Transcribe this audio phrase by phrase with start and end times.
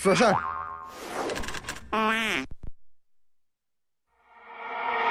[0.00, 0.32] For sure.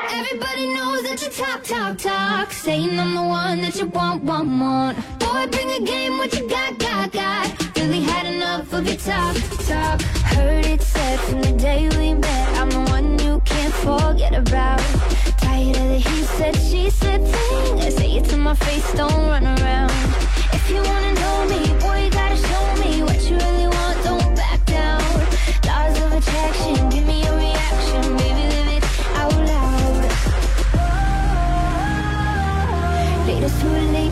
[0.09, 2.51] Everybody knows that you talk, talk, talk.
[2.51, 4.97] Saying I'm the one that you want, want, want.
[5.19, 7.77] Boy, bring a game, what you got, got, got.
[7.77, 9.35] Really had enough of your talk,
[9.67, 10.01] talk.
[10.33, 14.79] Heard it said from the day we met, I'm the one you can't forget about.
[15.37, 17.79] Tired of the he said, she said thing.
[17.79, 19.91] I say it to my face, don't run around.
[20.51, 21.68] If you wanna know me,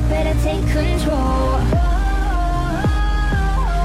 [0.09, 1.59] better take control.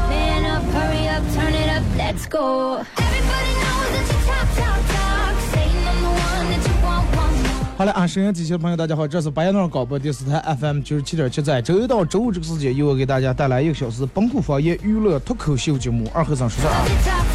[0.08, 2.84] Man up, hurry up, turn it up, let's go.
[2.96, 5.34] Everybody knows that you talk, talk, talk.
[5.52, 7.76] Saying I'm the one that you want, want, want.
[7.76, 16.70] 好了，啊，收音机前的朋友，大家好，这是白羊庄广播电视台 FM 九十七点七，在周一到周五这个时间，由我给大家带来一个小时本土方言娱乐脱口秀节目《二和尚说事儿》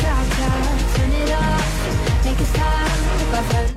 [0.08, 0.17] 啊。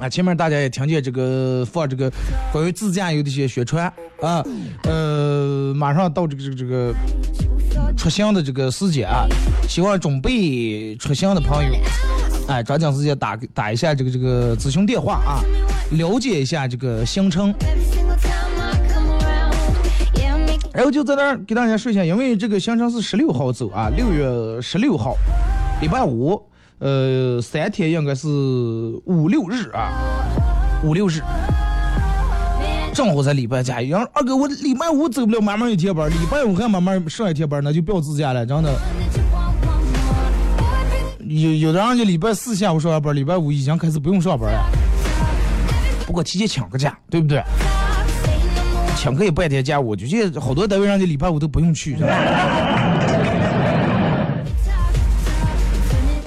[0.01, 2.11] 啊，前面大家也听见这个放这个
[2.51, 3.87] 关于自驾游的一些宣传
[4.23, 4.43] 啊，
[4.85, 6.95] 呃，马上到这个这个这个
[7.97, 9.27] 出行的这个时间啊，
[9.69, 11.75] 希望准备出行的朋友，
[12.49, 15.45] 哎，抓紧时间打打一下这个这个咨询电话啊，
[15.91, 17.55] 了解一下这个行程。
[20.73, 25.15] 然后就在那儿给大家说一下，因为这个行程是十六号走啊，六月十六号，
[25.83, 26.41] 礼拜五，
[26.81, 29.93] 呃，三天应该是五六日啊，
[30.83, 31.21] 五六日，
[32.95, 33.83] 正好在礼拜假。
[33.83, 38.73] 然后二哥，我礼拜五走不了，慢慢一天班，礼拜五还慢慢上一天班，那就不要自驾了，真的。
[41.29, 44.65] 有有的人就礼拜四下午上完班，礼拜五已经开始不用上班了。
[46.07, 47.43] 不过提前请个假，对不对？
[48.97, 51.95] 请个一半天假，我就觉得好多单位上就礼拜五都不用去，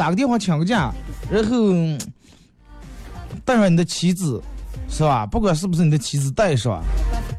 [0.03, 0.91] 打个电话请个假，
[1.31, 1.72] 然后
[3.46, 4.44] 带上你的妻子，
[4.90, 5.25] 是吧？
[5.25, 6.84] 不管是不是你的妻子带上，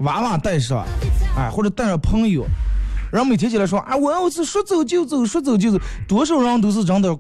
[0.01, 0.83] 娃娃带上，
[1.37, 2.47] 哎，或者带上朋友，
[3.13, 7.15] 然后每天起来说啊，我要是说走就走，说走就走，多少人都是真的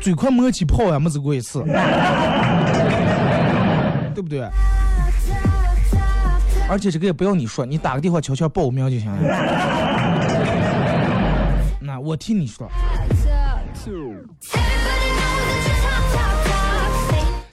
[0.00, 1.64] 嘴快磨起泡还没走过一次，
[4.14, 4.48] 对不对？
[6.68, 9.18] 而且这个也不要你说，你打个电话悄悄报名就行了。
[11.80, 12.70] 那我替你说。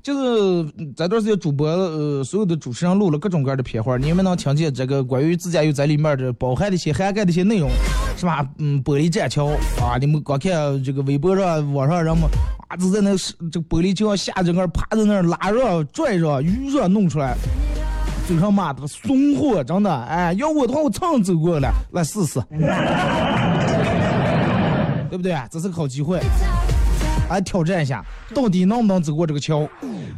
[0.01, 7.69] 就是这段时间主播呃所有的主持人录了各种各样的片花，你们能听见这个关于自驾游在里面的包含的一些涵盖的一些内容，
[8.16, 8.47] 是吧？
[8.57, 9.47] 嗯，玻璃栈桥
[9.81, 12.29] 啊，你们光看这个微博上、网上人们
[12.69, 13.11] 啊，就在那
[13.51, 17.35] 这玻璃桥下整个趴在那儿拉着、拽着、鱼着弄出来，
[18.25, 22.39] 嘴上骂的怂货，真的，哎，要我的话我蹭走过了，来试试，
[25.09, 25.47] 对不对啊？
[25.51, 26.19] 这是个好机会。
[27.29, 28.01] 来挑战一下，
[28.34, 29.68] 到底能不能走过这个桥？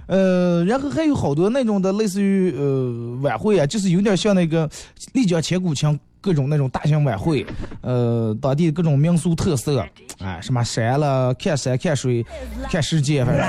[0.05, 4.69] 呃，然后还有好多那种的，类似于呃晚会啊，就是有点像那个
[5.13, 7.43] 丽江千古情各种那种大型晚会，
[7.81, 9.83] 呃，当地各种民俗特色，
[10.19, 12.23] 哎，什么山了，看山看水
[12.69, 13.43] 看世界，反正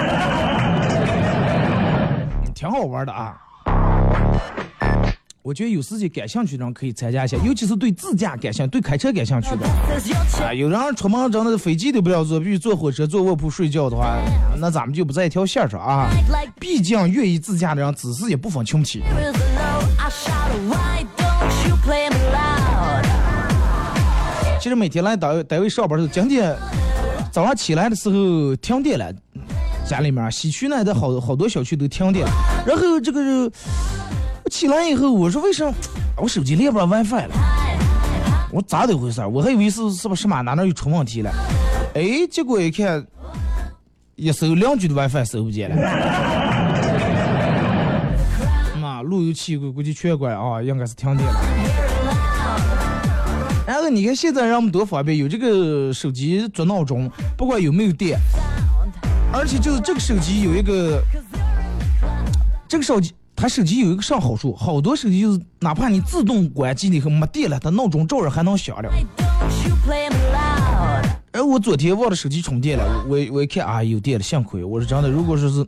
[2.55, 3.37] 挺好玩的啊。
[5.43, 9.67] 我觉得有时间感兴趣的人可以参加一下，尤其是对自驾感兴趣、对开车感兴趣的。
[10.45, 14.19] 啊，有人出门真的飞机都不要坐，必须坐火车、坐卧铺睡觉的话，
[14.59, 16.11] 那咱们就不在一条线上啊。
[16.59, 19.03] 毕竟愿意自驾的人，姿势也不分群体。
[24.61, 26.55] 其实每天来单位单位上班的时候，今天
[27.33, 29.11] 早上起来的时候停电了，
[29.87, 32.33] 家里面西区那的好好多小区都停电了。
[32.67, 33.51] 然后这个我
[34.45, 35.71] 我起来以后，我说为啥
[36.17, 37.35] 我手机连不上 WiFi 了？
[38.53, 39.29] 我咋的回事儿？
[39.29, 41.31] 我还以为是是不是马哪哪又出问题了？
[41.95, 43.07] 哎，结果一看，
[44.17, 45.77] 一搜两 G 的 WiFi 搜不见了。
[48.81, 51.41] 妈，路由器估估计全关啊，应该是停电了。
[53.67, 58.19] 然后你看现在人们多方便，有这个手机做闹钟，不管有没有电，
[59.33, 61.01] 而且就是这个手机有一个，
[62.67, 64.55] 这个手机它手机有一个啥好处？
[64.55, 68.91] 好多手机就是哪怕你自动关机了以后没电了，它闹钟照样还能响了。
[68.91, 71.09] Why don't you play me loud?
[71.33, 74.63] 哎，我昨天忘了手机充电了，我我一看啊，有电了，幸亏。
[74.63, 75.67] 我说真的，如果说是，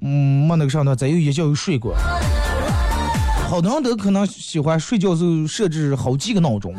[0.00, 1.94] 嗯，没那个上头，再又一觉又睡过。
[3.46, 6.74] 好多人都可能喜欢睡觉时候设置好几个闹钟，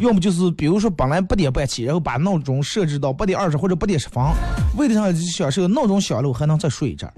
[0.00, 4.24] 要么就是比如说本来八点半起，然后把闹钟设置到八点二十或者八点十分，
[4.76, 7.08] 为了让享受闹钟响了我还能再睡一阵。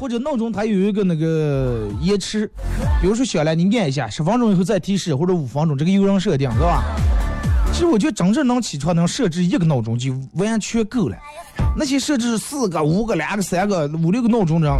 [0.00, 2.50] 或者闹钟它有一个那个延迟，
[3.02, 6.82] 比如说小了你按一下，十分钟以后再提示，或者五分钟，这个有人设定，是吧？
[7.70, 11.16] 其实我觉得真正能起床能设置一个闹钟就完全够了。
[11.76, 14.78] 那些设置四个、五个、两个、三个、五六个闹钟这样，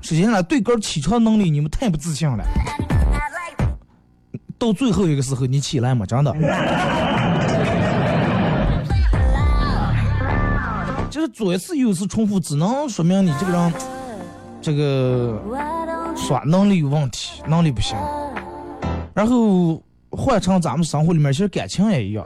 [0.00, 2.44] 实际上对个起床能力你们太不自信了。
[4.60, 6.32] 到最后一个时候你起来嘛，真的。
[11.10, 13.72] 就是左一次右一次重复，只能说明你这个人
[14.62, 15.42] 这个
[16.16, 17.98] 耍能力有问题，能力不行。
[19.12, 22.24] 然后换成咱们生活里面，其实感情也一样，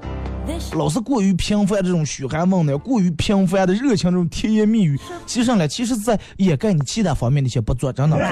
[0.75, 8.17] 老是过于频繁这种嘘寒问暖，过于频繁的热情这种甜言蜜语，其实呢，其实在掩盖你其他方面的一些不足，真的。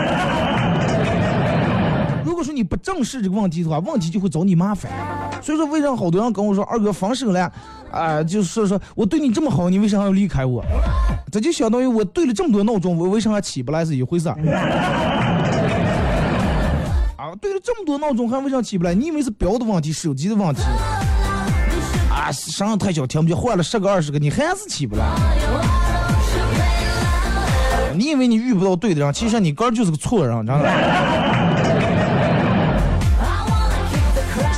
[2.24, 4.92] 如果说你不正视这个问题的话，问题就会找你麻烦。
[5.40, 7.50] 所以说，为啥好多人跟我说二哥分手了，
[7.94, 10.64] 啊，就是说说我对你这么好，你为啥要离开我？
[11.30, 14.34] 这就相当于我对了这么多闹钟，我为啥还起不来是一回事儿。
[17.16, 18.92] 啊，对了这么多闹钟，还为啥起不来？
[18.94, 20.62] 你以为是表的问题，手机的问题？
[22.10, 25.04] 啊，声音太小听不见，换了十个二十个，你还是起不来。
[27.96, 30.64] 你以为你遇不到对的人，其实你哥就是个错人，知道吗？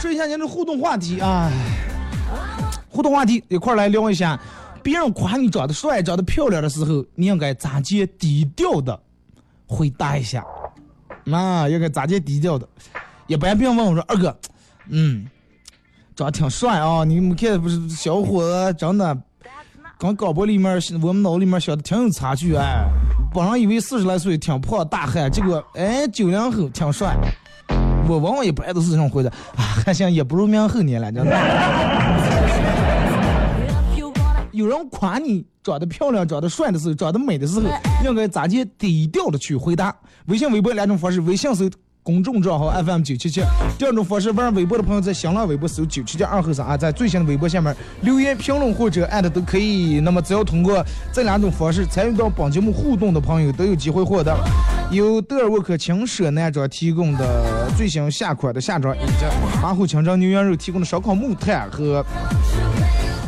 [0.01, 1.51] 说一下您的互动话题啊，
[2.97, 4.41] 互动话题一块儿来聊一下，
[4.83, 8.99] 别人夸你长得帅、长得漂亮的时候，你应该咋接低调的
[9.67, 10.43] 回答一下？
[11.31, 12.67] 啊，应该咋接低调的？
[13.27, 14.35] 一般别人问我说二哥，
[14.89, 15.27] 嗯，
[16.15, 19.15] 长得挺帅啊，你们看不是小伙子，真的
[19.99, 22.87] 跟高博里面我们脑里面想的挺有差距哎，
[23.35, 27.15] 本来以为四十来岁挺胖大汉，结果哎九零后挺帅。
[28.09, 31.33] 我往往也不爱都是这种回答啊，还行，也不如明后年了，真的。
[34.57, 37.69] 有人夸你长得漂亮、长得帅的时候、长得美的时候，
[38.03, 39.95] 应该咋接低调的去回答？
[40.29, 41.69] 微信、微博两种方式，微信搜
[42.03, 43.43] 公众账号 FM 九七七，
[43.79, 50.01] 第二种方式，玩微博的朋友在新浪微博搜九七七二后三啊，在最新的微博下面留言评论或者艾特都可以。
[50.01, 50.83] 那么只要通过
[51.13, 54.35] 这两种方式参与到本节目互动的朋友，都有机会获得
[54.91, 62.03] 由德尔沃克轻奢男装提供的最新夏款的夏装，以及马虎清蒸牛羊肉提供的烧烤木炭和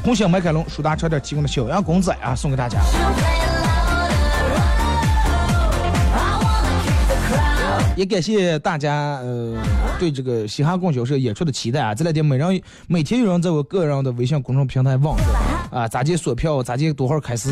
[0.09, 2.81] 红星麦凯龙舒达车店提供的小羊公仔啊，送给大家。
[7.95, 9.55] 也感谢大家，呃，
[9.99, 11.95] 对这个嘻哈供销社演出的期待啊！
[11.95, 15.15] 这两天每人每天有人在我个人的微信公众平台问
[15.71, 16.63] 啊，咋接锁票？
[16.63, 17.51] 咋接多少开始？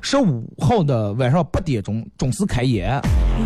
[0.00, 2.90] 十五号的晚上八点钟准时开演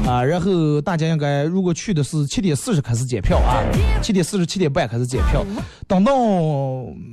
[0.07, 0.23] 啊！
[0.23, 3.63] 然后大家应该如果去的是七点四十开始检票啊，
[4.03, 5.45] 七点四十七点半开始检票。
[5.87, 6.13] 等到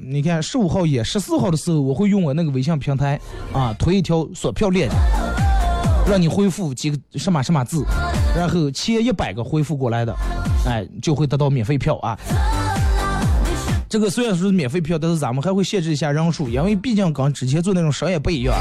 [0.05, 3.19] 你看十五号演十四号的时候，我会用我那个微信平台
[3.53, 4.95] 啊推一条锁票链接。
[6.09, 7.85] 让你恢复几个什么什么字，
[8.35, 10.15] 然后前一百个恢复过来的，
[10.65, 12.17] 哎，就会得到免费票啊。
[13.89, 18.55] 这个虽然说是免费票，但是咱们还会限制一下人数，因为毕竟跟之前做那种商业不一样，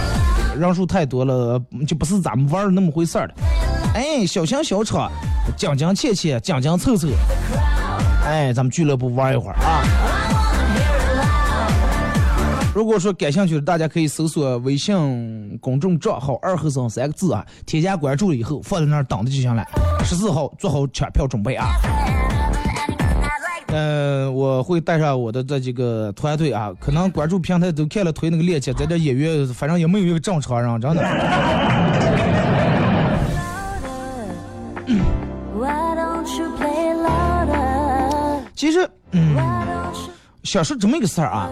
[0.59, 3.35] 人数太多了就不是咱们玩的那么回事儿了。
[3.93, 5.13] 哎，小型小场，
[5.55, 7.09] 讲讲切切，讲讲凑凑，
[8.25, 9.85] 哎，咱们俱乐部玩一会儿啊。
[12.75, 19.63] 如果说感兴趣的，大家可以搜索微信公众账号“二和尚”三个字啊，添加关注了以后放在那儿等着就行了。
[20.05, 21.67] 十四号做好抢票准备啊！
[23.69, 31.05] 嗯，我会带上我的这几个团队啊，可能关注平台都看了推那个链接，在这演员反正也没有一个正常人，真的。
[38.55, 39.37] 其实，嗯，
[40.43, 41.49] 想说这么一个事儿啊。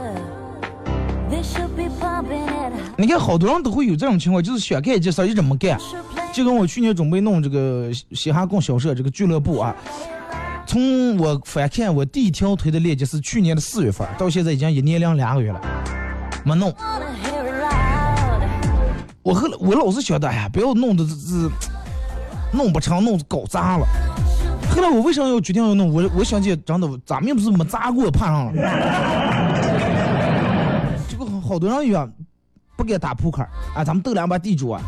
[2.97, 5.79] 你看，好多人都会有这种情况，就是想干一件事一直没干。
[6.33, 9.77] 就跟我去年准备弄这个嘻哈供销社这个俱乐部啊，
[10.67, 15.61] 从我翻看我第一条推的链接是去年的四月份，到现在已经一年零两个月了，
[16.45, 16.75] 没弄。
[19.23, 21.51] 我后来我老是觉得，哎呀，不要弄的这这
[22.53, 23.87] 弄不成，弄搞砸了。
[24.71, 25.93] 后来我为啥要决定要弄？
[25.93, 28.53] 我我想起真的，咱们又不是没砸过，怕上了。
[31.09, 32.09] 这个好多人约。
[32.77, 33.41] 不敢打扑克
[33.75, 33.83] 啊！
[33.83, 34.79] 咱们斗两把地主啊，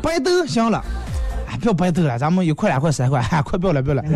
[0.00, 0.82] 白斗行了，
[1.60, 4.02] 不要白得了，咱们一块两块三块， 快不要了不要了，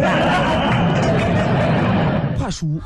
[2.39, 2.81] 怕输。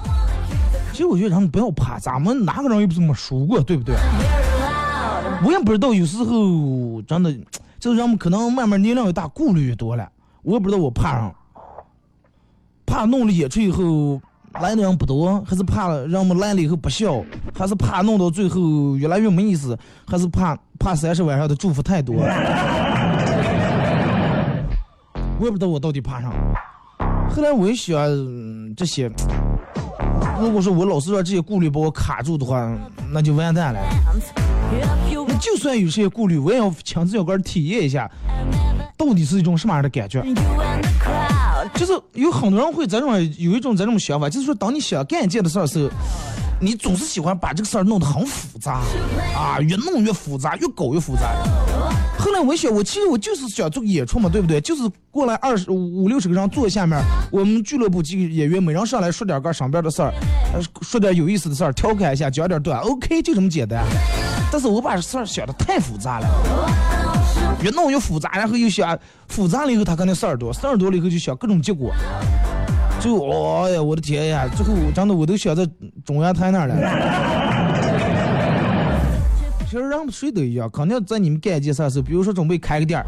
[0.92, 3.94] 其实我觉得咱们不要怕，咱们哪个人又不是没输过，对不对？
[5.44, 7.32] 我也不知道，有时候真的，
[7.78, 10.08] 就是人们可能慢慢年龄越大，顾虑越多了。
[10.42, 11.32] 我也不知道我怕啥，
[12.84, 14.20] 怕弄了演出以后
[14.60, 17.22] 来的人不多，还是怕人们来了以后不笑，
[17.56, 22.16] 还是怕弄到最后越来越没意思，还是怕怕三十晚上的祝福太多。
[25.38, 26.30] 我也不知道我到底怕啥。
[27.30, 29.10] 后来我一想，嗯这些，
[30.40, 32.68] 如果说我老是让这些顾虑把我卡住的话，
[33.12, 33.80] 那就完蛋了。
[35.26, 38.10] 那就算有这些顾虑，我也要亲自要个体验一下，
[38.96, 40.22] 到底是一种什么样的感觉。
[41.74, 45.90] 就是有很多人会这种有一种这种想法，就是说，当你想干一件的事儿的时候，
[46.60, 48.80] 你总是喜欢把这个事儿弄得很复杂
[49.36, 51.34] 啊，越弄越复杂，越搞越复杂。
[52.18, 54.60] 后来我一想，我其实我就是想做个演出嘛，对不对？
[54.60, 60.12] 就是过来二十五六十个人坐下面，我们俱乐部几个演员每人上来说点个上边的事儿，
[60.82, 63.84] 说点有意思的事儿，调侃一下，讲点段，OK，就这么简单。
[64.50, 66.28] 但是我把事儿想的太复杂了，
[67.62, 68.98] 越弄越复杂，然后又想
[69.28, 71.92] 复杂了以后，他肯定事儿多，事儿多了以后就想各种结果。
[73.00, 74.48] 就哎呀，我的天呀！
[74.56, 75.64] 最后我真的我都想在
[76.04, 76.74] 中央台那儿了。
[79.70, 83.04] 其实让谁都一样，肯定在你们干一件事的时候，比如说准备开个店儿，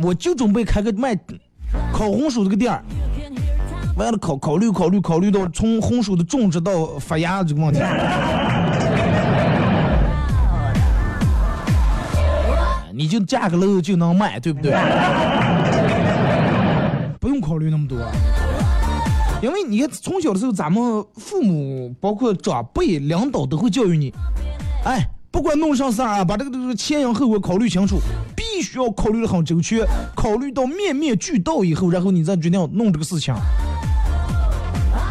[0.00, 1.16] 我就准备开个卖
[1.92, 2.80] 烤红薯这个店儿。
[3.96, 7.80] 完了考考虑考虑考虑到从红薯的种植到发芽这个问题，
[12.94, 14.70] 你就架个楼就能卖，对不对？
[17.18, 17.98] 不用考虑那么多。
[19.42, 24.14] 因为你从小的时候，咱们父母包括长辈、领导都会教育你，
[24.84, 25.04] 哎，
[25.36, 27.98] 不管弄上事儿啊，把这个这个前因后果考虑清楚，
[28.34, 33.34] 必须要考虑的很周全，考虑到面面俱到以后，然后你再决定弄这个事情。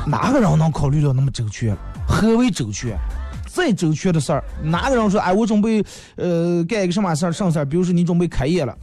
[0.08, 1.78] 哪个人能考虑到那么周全？
[2.08, 2.98] 何为周全？
[3.46, 7.66] 再周全的事儿，哪个人说哎，我准备呃干一个什么事儿上事儿？
[7.66, 8.76] 比如说你准备开业了，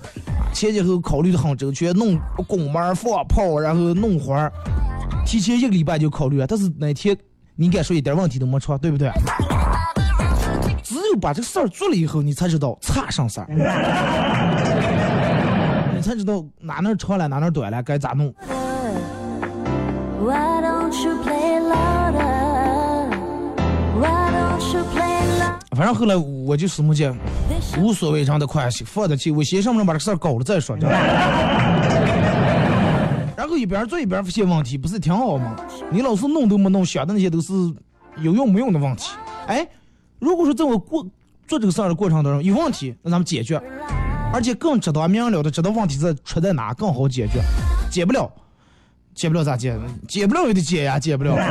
[0.55, 4.53] 前前后后考虑的很周全，弄拱门放炮，然后弄花儿，
[5.27, 6.47] 提前一个礼拜就考虑了。
[6.47, 7.17] 但是哪天
[7.57, 9.11] 你敢说一点问题都没出，对不对？
[11.13, 13.47] 只有把这个事儿做了以后，你才知道差上事儿，
[15.95, 18.33] 你才知道哪哪儿长了，哪哪儿短了，该咋弄。
[25.77, 27.15] 反正后来我就什么见
[27.79, 30.75] 无所谓，让他快放得起，我先上面把这个事儿搞了再说。
[33.37, 35.57] 然后一边做一边发现问题，不是挺好吗？
[35.91, 37.53] 你老是弄都没弄，想的那些都是
[38.17, 39.11] 有用没用的问题。
[39.47, 39.67] 哎，
[40.23, 41.05] 如果说在我过
[41.49, 43.61] 做这个事儿的过程当中有问题，那咱们解决，
[44.33, 47.43] 而且更知道明了的知道问题在出在哪，更好解决。
[47.91, 48.31] 解不了，
[49.17, 49.77] 解不了咋解？
[50.07, 51.35] 解不了也得解呀，解不了。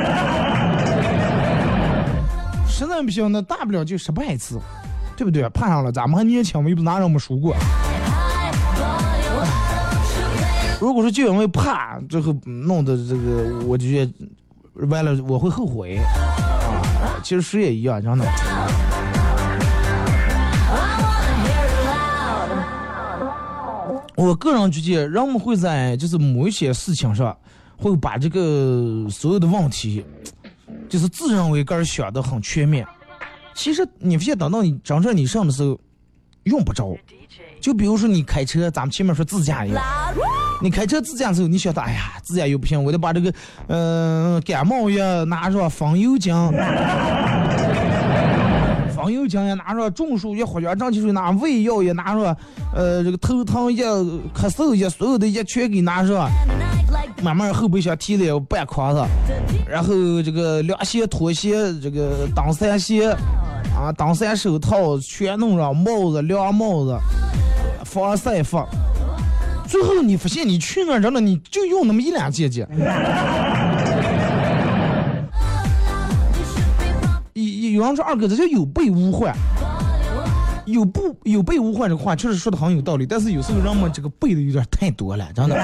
[2.66, 4.58] 实在不行，那大不了就失败一次，
[5.18, 5.50] 对不对？
[5.50, 7.54] 怕上了，咱们还年轻嘛，又不是哪让我们输过。
[10.80, 14.14] 如果说就因为怕，最后弄的这个，我就觉得
[14.88, 16.00] 完了我会后悔。
[17.24, 18.26] 其实谁也一样，真的。
[24.16, 27.36] 我个人觉得，人们会在就是某一些事情上，
[27.76, 30.06] 会把这个所有的问题，
[30.88, 32.86] 就是自认为个儿想的很全面。
[33.56, 35.80] 其实你发现，等到你真正你上的时候，
[36.44, 36.96] 用不着。
[37.60, 39.74] 就比如说你开车，咱们前面说自驾游，
[40.62, 43.34] 你开车自驾的时候，你晓得，哎呀，自驾游不行，我得把这个，
[43.68, 46.34] 嗯、感冒药拿上，风油精，
[48.96, 52.38] 风油精也拿上，中暑药、活血胀气水拿，胃药也拿上，
[52.76, 53.96] 呃，这个头疼药、
[54.36, 56.30] 咳嗽药，所有的药全给拿上。
[57.24, 59.04] 慢慢后备箱提了有半筐子，
[59.68, 63.12] 然后这个凉鞋、拖鞋、这个挡伞鞋
[63.76, 66.98] 啊、挡伞手套全弄上，帽子、凉帽子、
[67.84, 68.64] 防晒服。
[69.68, 72.68] 最后你发现你去那儿真的你就用那么一两件件。
[77.34, 79.34] 有有人说二哥这叫有备无患，
[80.66, 85.56] 有不有备无患这个话确实说的很有道理，但是有时候人们这个备的有点太多了，真的。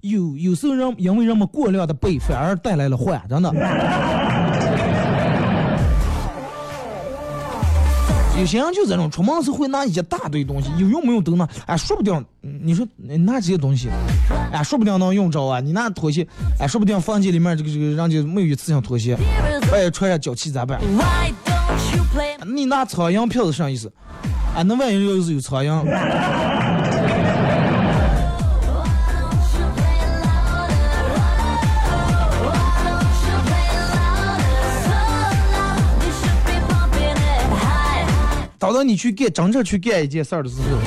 [0.00, 3.52] 有有时候人因为人们过量的备，反而带来了患，真的。
[8.38, 13.88] 有些人就这种出门时会拿一大堆东西，有用没用都拿，哎，说不定嗯你说你拿这些东西，
[14.52, 15.58] 哎，说不定能用着啊。
[15.60, 16.26] 你拿拖鞋，
[16.60, 19.16] 哎，说不定房间里面这个这个人家没有一次性拖鞋，
[19.72, 20.80] 万一穿上脚气咋办?
[22.46, 23.92] 你拿苍蝇票子啥意思？
[24.54, 25.70] 啊，那万一要是有苍蝇，
[38.72, 40.78] 到你去干真正去干一件事儿的时候，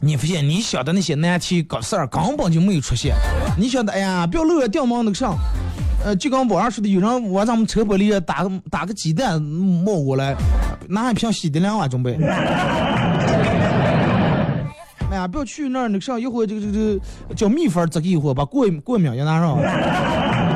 [0.00, 3.14] 你发现你想的那些难题搞事儿根本就没有出现。
[3.56, 5.36] 你想的，哎呀，不要漏掉毛那个上，
[6.04, 10.34] 呃，就跟网上说的，有人往咱们车玻璃打个打个鸡蛋冒过来，
[10.88, 12.18] 拿一瓶洗涤凉啊，准备。
[15.10, 16.98] 哎呀，不要去那儿那个上，一会儿这个这个这个
[17.34, 19.58] 叫蜜蜂儿这个一会儿把过过敏也拿上。
[19.64, 20.52] 呃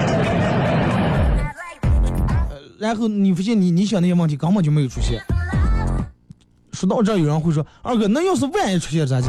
[2.78, 5.18] 然后你发现你你想那些问题根本就没有出现。
[6.76, 9.28] 说到这，有人会说：“二哥，那要是万一出现咋地？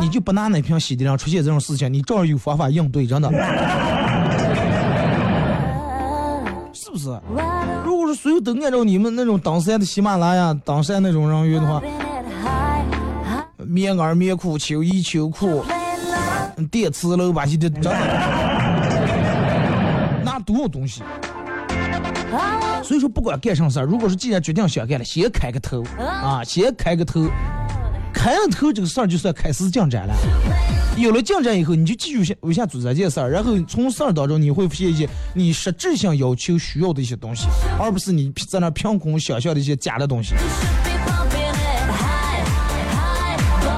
[0.00, 3.28] 你就不拿那瓶洗涤凉出现这种事情，你照样有方法应对，真的，
[6.72, 7.08] 是不是？
[7.84, 11.82] 如果说所有都按照你们那种登山的喜马拉雅登山那种人员的话，
[13.66, 15.64] 棉袄、棉裤、秋衣、秋裤、
[16.70, 17.98] 电磁炉吧唧的，真的，
[20.24, 21.02] 那多少东西？
[22.82, 27.28] 所以说，不管干什么事儿，如果是既然决定想干了，先开个头啊，先开个头，
[28.12, 30.14] 开了头这个事儿就算开始进展了。
[30.96, 37.46] 有了进展以后，你就继续下往下做这件事儿，然后从事儿当中你会发现一些你实质性要求需要的一些东西，
[37.80, 40.34] 而不是你在那凭空想象的一些假的东西。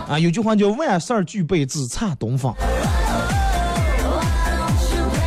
[0.09, 2.53] 啊，有句话叫万事俱备，只差东风。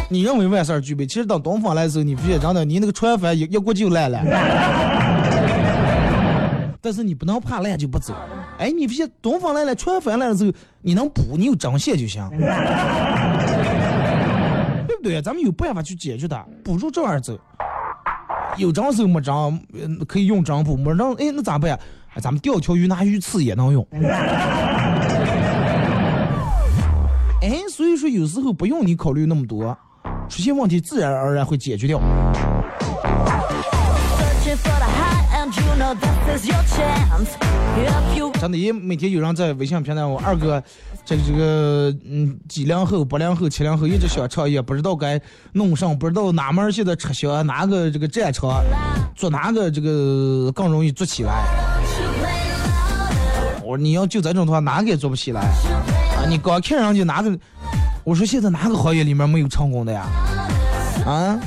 [0.10, 4.22] 你认为万事俱备，其实等东风来的时候，你发现真的，你那个船帆一一过就烂了。
[6.82, 8.14] 但是你不能怕烂就不走。
[8.58, 12.26] 哎，你发现东风来了，船帆来了之后，你能补，你有针线就行，
[14.88, 15.22] 对不对？
[15.22, 17.38] 咱们有办法去解决它，补助这玩意儿走。
[18.56, 19.34] 有针时候没针，
[19.74, 21.78] 嗯可以用针补；没针，哎，那咋办呀？
[22.14, 23.86] 哎咱们钓条鱼拿鱼刺也能用。
[27.42, 29.78] 哎，所以说有时候不用你考虑那么多，
[30.30, 32.00] 出现问题自然而然会解决掉。
[38.40, 40.62] 真的也每天有人在微信平台我二哥，
[41.04, 45.20] 这个这个嗯几零后、八零后、七零后一直想创业，不知道该
[45.54, 48.64] 弄上，不知道哪门现在撤销，哪个这个战场
[49.16, 51.46] 做哪个这个更容易做起来。
[53.64, 56.26] 我说你要就这种的话，哪个也做不起来啊！
[56.30, 57.32] 你光看上去哪个，
[58.08, 60.06] 我说现在哪个行业里面没有成功的呀？
[61.06, 61.38] 啊，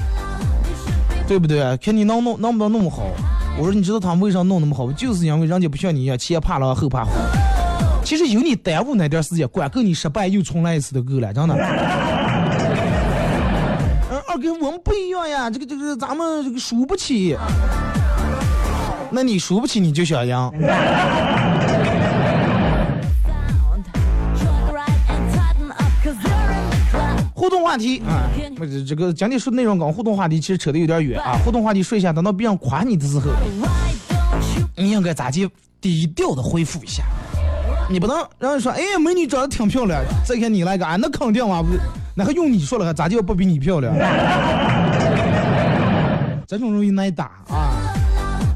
[1.26, 1.74] 对不对？
[1.78, 3.04] 看你能弄能不能弄好？
[3.58, 4.92] 我说你知道他们为啥弄那么好？
[4.92, 7.12] 就是因为人家不像你一样前怕狼后怕虎。
[8.04, 11.54] 其实有你耽误那点时间，管够你失败又重来一次都够了，真的。
[14.10, 17.38] 嗯， 二哥，我们不一样呀，这个这个咱们这个输不起。
[19.10, 20.36] 那你输不起你就想赢。
[27.40, 31.40] 互动话题啊，不是这个讲的说的内容跟互动话题其实扯得有点远啊。
[31.42, 33.30] 互动话题说一下，等到别人夸你的时候
[34.76, 35.48] 你应该咋去
[35.80, 37.02] 低调的回复一下。
[37.88, 41.64] 你不能让人说，哎，美女长得挺漂亮，再看你来个，啊，那肯定嘛，
[42.14, 43.90] 那还用你说了，还咋就不比你漂亮？
[46.46, 47.72] 这种容易挨打啊！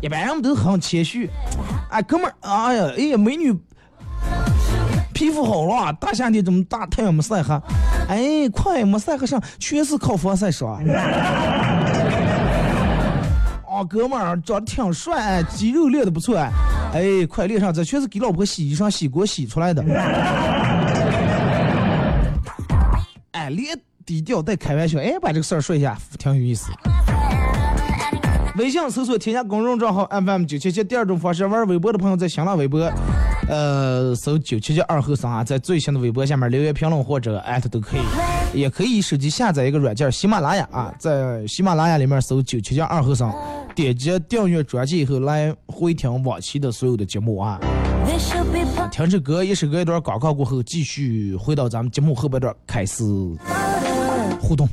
[0.03, 1.31] 一般人都很谦虚，
[1.89, 3.51] 哎，哥们儿，哎呀，哎呀，美女
[5.15, 7.59] 皮肤好了，大夏天这么大太阳没晒黑，
[8.09, 10.83] 哎，快没晒黑上，全是靠防晒霜。
[13.67, 16.37] 哦，哥们儿长得挺帅，哎肌肉练的不错，
[16.93, 19.83] 哎，快练上，这全是给老婆洗衣裳、洗锅洗出来的。
[23.33, 26.71] 哎，连低调带开玩笑，哎，把这个事儿说一下，挺有意思。
[28.57, 32.89] 微信搜索添加公众账号 FM 九七七，第二种方式玩微博的朋友在新浪微博，
[33.49, 43.33] 呃，搜九七七二后生啊，在最新的微博下面留言评论或者艾特都可以，也可以手机下载一个软件喜马拉雅啊，在喜马拉雅里面搜九七七二后生，
[43.75, 47.61] 点击订阅专辑以后来回听往期的所有的节目啊。
[48.91, 53.03] 停止歌，一首歌一段广告过后，继续回到咱们节目后半段开始
[54.41, 54.69] 互动。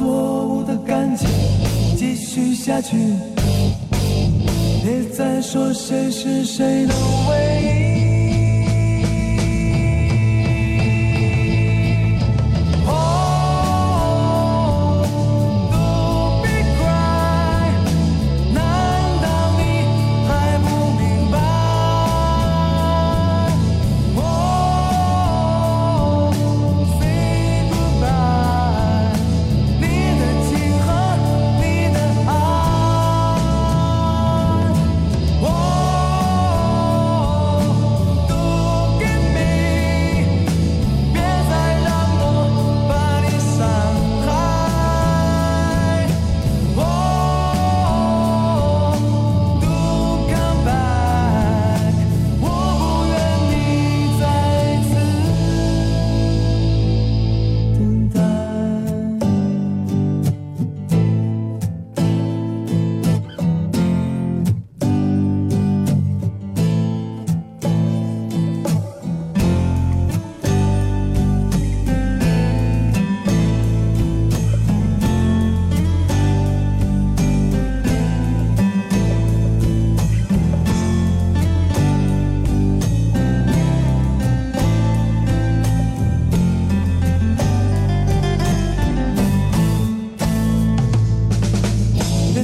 [0.00, 1.28] 错误的感情
[1.94, 2.96] 继续下去，
[4.82, 6.94] 别再说谁是谁的
[7.28, 7.89] 唯一。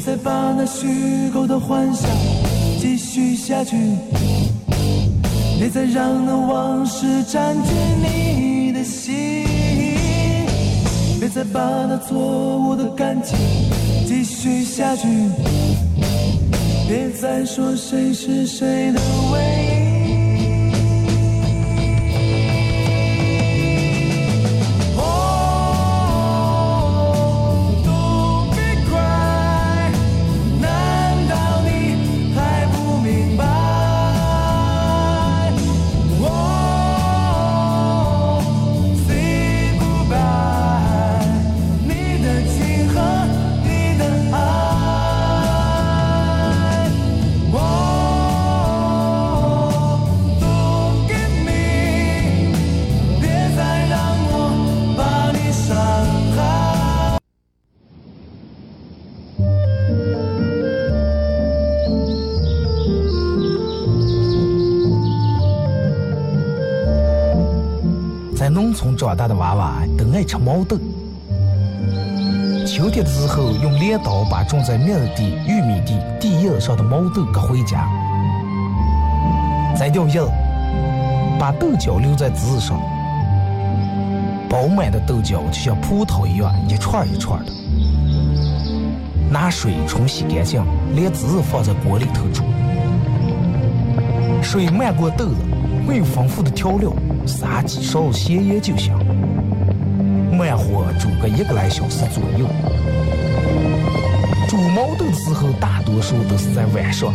[0.06, 2.08] 再把那虚构的幻想
[2.78, 3.76] 继续下去，
[5.58, 9.44] 别再让那往事占据你的心，
[11.18, 13.36] 别再把那错误的感情
[14.06, 15.08] 继续下去，
[16.86, 19.00] 别再说谁是谁的
[19.32, 19.85] 唯一。
[70.16, 70.78] 爱吃毛豆。
[72.66, 77.86] 秋天的时候，用镰刀把种在麦地、玉米地地叶上的毛豆割回家，
[79.76, 80.22] 摘掉叶，
[81.38, 82.80] 把豆角留在枝上，
[84.48, 87.52] 饱满的豆角就像葡萄一样一串一串的。
[89.30, 92.42] 拿水冲洗干净，连籽放在锅里头煮，
[94.42, 95.36] 水漫过豆子，
[95.86, 96.90] 没有丰富的调料，
[97.26, 98.96] 撒几勺咸盐就行。
[100.36, 102.46] 慢火煮个一个来小时左右。
[104.46, 107.12] 煮毛豆的时候，大多数都是在晚上。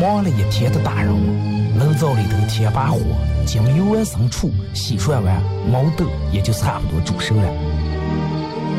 [0.00, 3.00] 忙了一天的大人们，炉灶里头添把火，
[3.44, 7.42] 将油完生出，洗涮完，毛豆也就差不多煮熟了。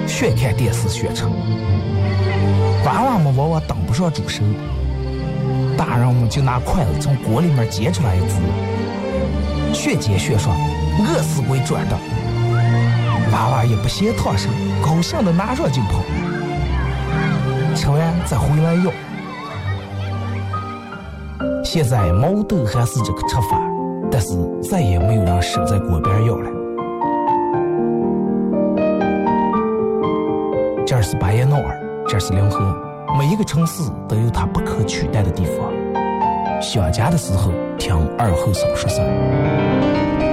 [0.07, 1.31] 学看电视学成，
[2.85, 4.41] 娃娃们往往当不上煮熟，
[5.77, 10.57] 大人们就拿筷子从锅里面夹出来一只，学煎学涮，
[10.99, 11.97] 饿死鬼转的。
[13.31, 14.49] 娃娃也不嫌烫手，
[14.83, 16.03] 高兴的拿上就跑，
[17.75, 18.91] 吃完再回来要。
[21.63, 23.61] 现在毛豆还是这个吃法，
[24.11, 26.49] 但是再也没有人守在锅边要了。
[30.85, 32.59] 这是巴彦淖尔，这是临河，
[33.17, 35.71] 每一个城市都有它不可取代的地方。
[36.61, 40.30] 想家的时候，听二后生说事儿。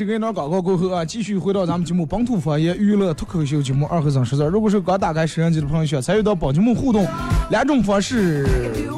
[0.00, 4.46] 这个，一段广告过后啊，继续回到咱们节目《本土方言娱乐脱口秀节目二和尚说事儿》。
[4.48, 7.06] 如果是刚打开摄像机的朋友，想参与到宝节目互动，
[7.50, 8.46] 两种方式：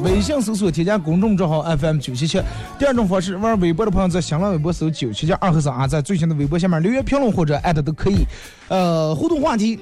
[0.01, 2.39] 微信搜索添加公众账号 FM 九七七；
[2.79, 8.25] 第二种方式，玩微博的朋友在新浪微博搜九七七二和尚啊，在最新的微博下面留言评论或者艾特都可以。
[8.69, 9.77] 呃，互动话题，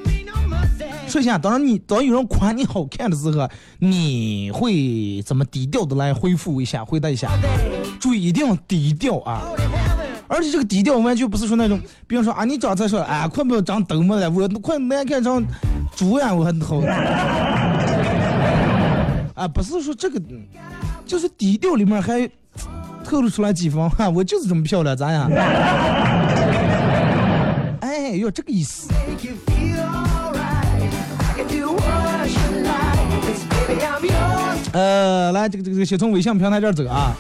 [1.07, 7.29] 说一下，当然你当有人夸你好看的时候，你会怎么低调的来回复一下、回答一下？
[7.99, 9.43] 注意，一定要低调啊！
[10.31, 15.45] 而且这个低调完全不是说那种，比方说啊，你长才说，哎，快不要长灯么了，我快难看成
[15.93, 16.79] 猪呀，我还好。
[19.35, 20.21] 啊，不是说这个，
[21.05, 22.25] 就是低调里面还
[23.03, 25.29] 透露出来几分哈， 我就是这么漂亮，咋样？
[27.81, 28.89] 哎哟，这个意思。
[34.71, 37.13] 呃，来，这个这个这个先从微信平台这儿走啊。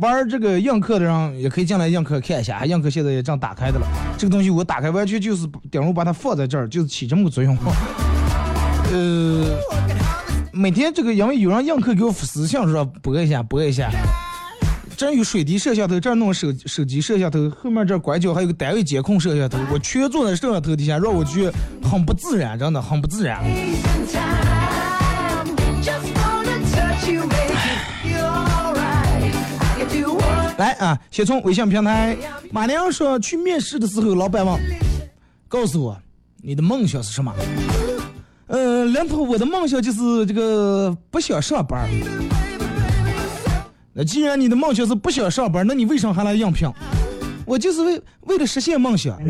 [0.00, 3.86] 玩这个映客的人也可以进来映客看一下，映客现在也正打开的了。
[4.16, 7.56] 这个东西我打开完全就是顶多把它放在这儿，就是起这么个作用。
[8.92, 9.46] 呃，
[10.52, 13.90] 每天这个因为有人映客给我发私信说播一下播一下，
[14.96, 23.44] 这有水滴摄像头，这弄手手机摄像头，后面这拐角还有个单位监控摄像头，我全坐在摄像头底下，让我觉得很不自然，真的很不自然。
[30.60, 32.14] 来啊，先从微信平台，
[32.52, 34.60] 马良说去面试的时候，老板问，
[35.48, 35.96] 告诉我
[36.42, 37.34] 你的梦想是什么？
[38.46, 41.88] 呃，梁头，我的梦想就是这个不想上班。
[43.94, 46.70] 那既然你的梦想是不想上班，那你为什么还来应聘？
[47.46, 49.16] 我就是为为了实现梦想。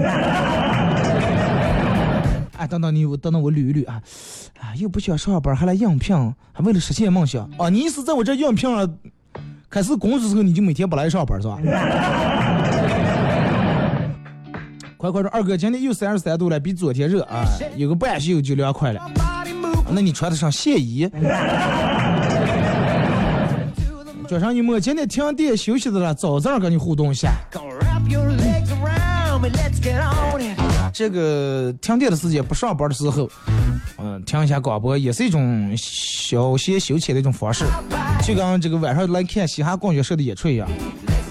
[2.58, 4.02] 哎，等等你，我等等我捋一捋啊，
[4.58, 6.16] 啊，又不想上班，还来应聘，
[6.52, 7.68] 还为了实现梦想啊？
[7.70, 8.90] 你意思在我这应聘了？
[9.70, 11.56] 开始工作的时候你就每天不来上班是吧？
[14.96, 17.44] 快快说，二哥，今天又三十三度了，比昨天热啊，
[17.76, 19.00] 有个半袖就凉快了。
[19.88, 21.08] 那你穿得上线衣？
[24.28, 27.30] 早上一摸，今天停电休息的了，早这儿跟你互动一下。
[27.52, 30.29] Gonna wrap your legs around me, let's get on.
[30.92, 33.30] 这个停电的时间不上班的时候，
[33.98, 37.64] 嗯、听一下广播也是一种休闲休闲的一种方式，
[38.22, 40.68] 就跟这个晚上来看嘻哈光学社的演出一样。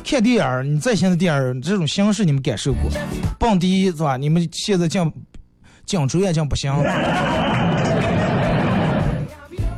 [0.03, 2.89] 看电影儿，你在线的电影儿这种形式你们感受过？
[3.37, 4.17] 蹦迪是吧？
[4.17, 5.11] 你们现在讲
[5.85, 6.73] 讲追也讲不行，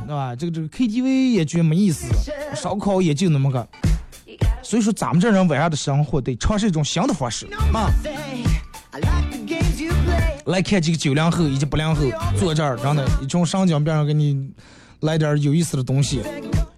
[0.07, 0.35] 对吧？
[0.35, 2.05] 这个这个 KTV 也觉没意思，
[2.55, 3.67] 烧烤也就那么个。
[4.63, 7.91] 所以说，咱们这人晚上的生活得尝试一种新的方式啊。
[10.45, 12.03] 来看几个九零后以及八零后
[12.37, 14.49] 坐这儿，真的，一从上江边上给你
[15.01, 16.21] 来点有意思的东西，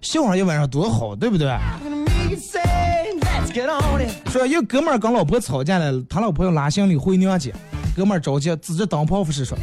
[0.00, 1.56] 笑上一晚上多好，对不对.
[4.30, 7.52] 说有哥们儿跟老婆吵架了，他老婆要拉行李回娘家，
[7.96, 9.56] 哥们儿着急指着当炮不是说：“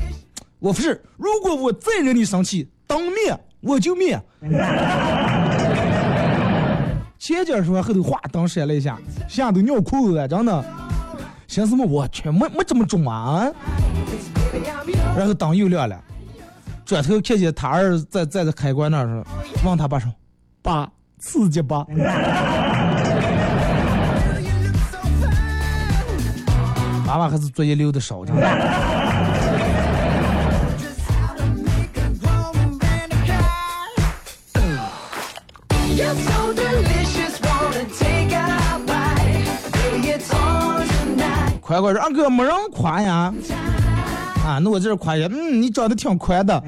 [0.59, 4.19] 我不是，如果我再惹你生气，当面我就灭。
[7.19, 10.65] ”前脚说后头哗当闪了一下，吓得尿裤子了，真的。
[11.51, 11.85] 寻什么？
[11.85, 13.45] 我去，没没这么重啊！
[15.17, 16.01] 然后灯又亮了，
[16.85, 19.25] 转头看见他儿在在开关那儿说，
[19.65, 20.09] 问他爸说
[20.63, 21.85] ：“爸，刺激吧？”
[27.05, 28.33] 娃娃还是作业留的少，真
[41.71, 41.79] tonight.
[41.79, 43.33] 快快说，二哥没人夸呀！
[44.45, 46.61] 啊，那我这儿夸一下，嗯，你长得挺宽的。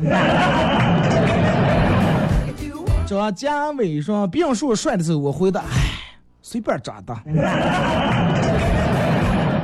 [3.05, 5.65] 这家伟说，别人说我帅的时候，我回答，唉，
[6.41, 7.13] 随便长的。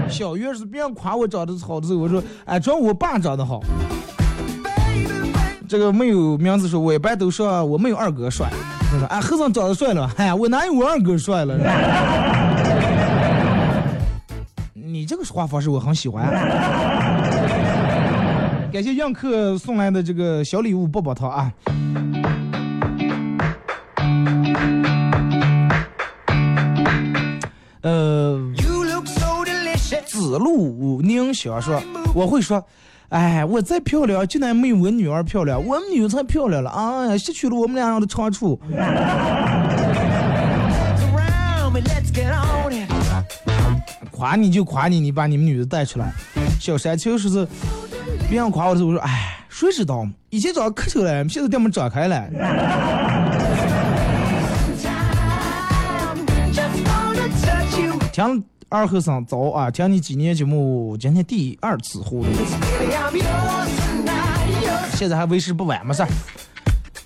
[0.10, 3.62] 小月是别人夸我长得好的时候，我说，哎，主要我爸长得好。
[5.68, 8.50] 这个没有名字说，我一般都说我没有二哥帅。
[8.92, 11.56] 他说，哎，和尚长得帅了，哎呀，我哪有我二哥帅了？
[15.00, 16.26] 你这个说话方式我很喜欢、
[18.70, 21.50] 感谢样客送来的这个小礼物抱抱套啊。
[27.80, 28.38] 呃，
[30.06, 31.82] 子路宁想说，
[32.14, 32.62] 我会说，
[33.08, 38.60] 哎，我再漂亮，竟然没有我女儿漂亮，我女儿才漂亮了，哎呀，失去了我们俩人的长处。
[44.20, 46.12] 夸你就夸你，你把你们女的带出来。
[46.60, 47.48] 小山丘说是
[48.30, 50.06] 别人夸我的时候，我说哎，谁知道？
[50.30, 52.28] 以前长得可丑了，现在给我们长开了。
[58.12, 62.34] 听二和尚早啊，听你几年节目，今天第二次互动，
[64.96, 66.06] 现在还为时不晚，没事。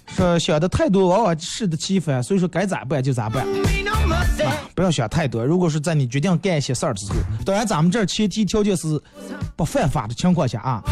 [0.08, 3.45] 说想的太多，往往适得其反，所以说该咋办就咋办。
[4.74, 5.46] 啊，不要想太多。
[5.46, 9.00] 如果是在你决定干一些事儿之后，当然咱们这儿前提条件是
[9.56, 10.84] 不犯法的情况下啊。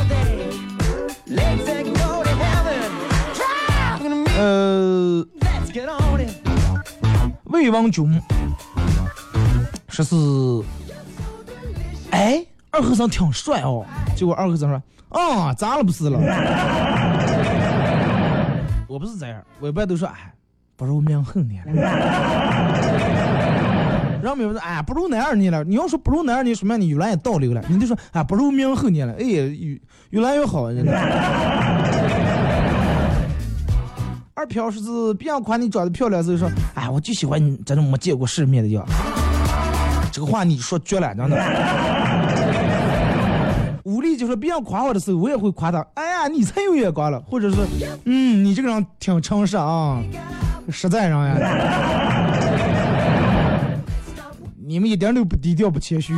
[4.37, 5.25] 呃，
[7.45, 8.21] 魏王军
[9.89, 10.15] 说是，
[12.11, 13.85] 哎，二和尚挺帅哦。
[14.15, 16.17] 结果二和尚说，啊，咋了不是了？
[18.87, 20.33] 我不是这样，我一般都说，哎，
[20.75, 21.59] 不如命恨你
[24.21, 24.23] 了。
[24.23, 25.63] 然后别人说，哎，不如男二你了。
[25.63, 27.61] 你要说不如那样你，说明你越来越倒流了。
[27.67, 29.13] 你就说，哎，不如明后年了。
[29.19, 29.79] 哎，越
[30.11, 30.69] 越来越好，
[34.33, 38.85] 二飘是指别人夸你长得漂亮，所以说，哎，我就喜欢你这种没见过世面的样。
[40.11, 41.37] 这个话你说绝了，真的。
[43.83, 45.85] 武力就说别人夸我的时候，我也会夸他。
[45.95, 47.57] 哎呀，你才有眼光了，或者是，
[48.05, 50.01] 嗯，你这个人挺诚实啊，
[50.69, 52.50] 实在人呀。
[54.71, 56.15] 你们一点都不低调不谦虚。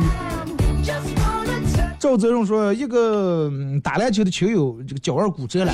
[1.98, 3.50] 赵泽荣说，一个
[3.82, 5.72] 打篮球的球友这个脚腕骨折了，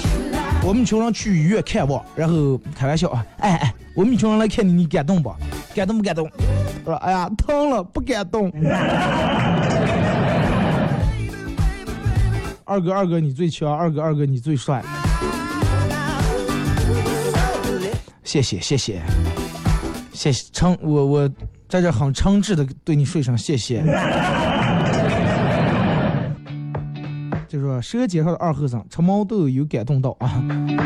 [0.65, 5.31] 我们群人去医院看望，然后开玩笑啊，哎哎，我们群人来看你，你感动不？
[5.75, 6.27] 感动不感动？
[6.87, 8.51] 我说，哎呀，疼了，不感动。
[12.65, 14.83] 二哥，二哥你最强，二哥，二哥你最帅。
[18.25, 19.03] 谢谢，谢谢，
[20.15, 21.31] 谢谢，诚我我
[21.71, 23.83] 在这很诚挚的对你说一声谢谢。
[27.49, 30.41] 就说舌尖上的二和尚吃毛豆有感动到啊，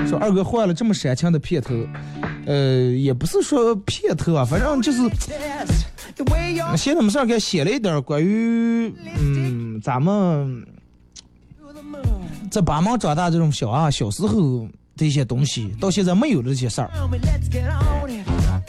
[0.09, 1.75] 说二哥换了这么煽情的片头，
[2.47, 4.99] 呃，也不是说片头啊，反正就是
[6.77, 10.66] 闲着没事儿给写了一点儿关于嗯咱们
[12.51, 14.66] 在巴芒长大这种小啊小时候
[14.97, 16.90] 的一些东西，到现在没有的这些事儿，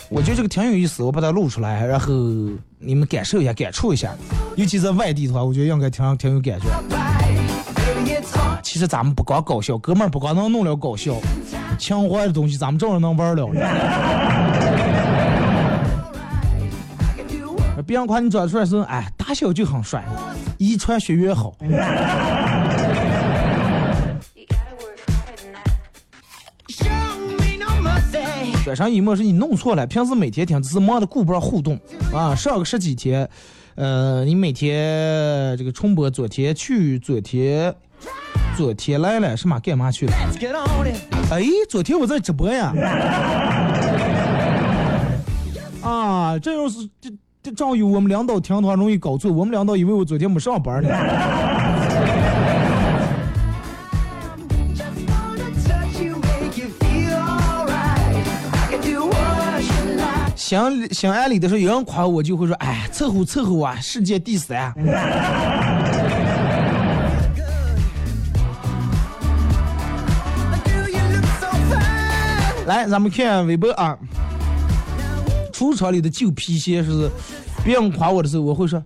[0.09, 2.13] 我觉得这个挺有意思，我把它录出来，然后
[2.79, 4.11] 你们感受一下，感触一下，
[4.55, 6.67] 尤其在外地的话，我觉得应该挺挺有感觉。
[8.61, 11.15] 其实咱们不光搞笑，哥们儿不光能弄了搞笑，
[11.77, 13.47] 情怀的东西咱们照样能玩了。
[17.85, 20.03] 别人夸你长得帅是，哎，大小就很帅，
[20.57, 21.53] 遗传学越好。
[28.65, 31.79] 转上一幕是你弄错了，平时每天听只是忙的顾不上互动
[32.11, 33.29] 啊，上个十几天，
[33.75, 37.75] 呃，你每天这个重播，昨天去，昨天。
[38.57, 39.59] 昨天来了是嘛？
[39.59, 40.13] 干嘛去了？
[41.29, 42.73] 哎，昨天我在直播呀。
[45.83, 47.11] 啊，这要是这
[47.43, 49.31] 这正好有我们领导听的话，容易搞错。
[49.31, 50.89] 我们领导以为我昨天没上班呢。
[60.47, 64.71] 想想安利的时候，有人夸我，就会说：“哎，凑合凑合啊，世界第三。”
[72.67, 73.97] 来，咱们看微博啊。
[75.51, 77.09] 橱窗里的旧皮鞋是不，
[77.63, 78.79] 别人夸我的时候，我会说：